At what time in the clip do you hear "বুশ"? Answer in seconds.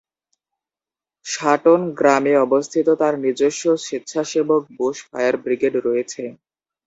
4.77-4.97